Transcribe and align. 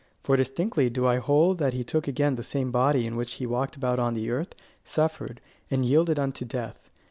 For 0.23 0.35
distinctly 0.35 0.89
do 0.89 1.05
I 1.05 1.17
hold 1.17 1.59
that 1.59 1.73
he 1.75 1.83
took 1.83 2.07
again 2.07 2.33
the 2.33 2.41
same 2.41 2.71
body 2.71 3.05
in 3.05 3.15
which 3.15 3.33
he 3.33 3.43
had 3.43 3.51
walked 3.51 3.75
about 3.75 3.99
on 3.99 4.15
the 4.15 4.31
earth, 4.31 4.55
suffered, 4.83 5.39
and 5.69 5.85
yielded 5.85 6.17
unto 6.17 6.43
death. 6.43 6.89